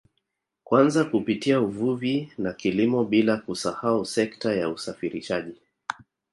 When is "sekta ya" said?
4.05-4.69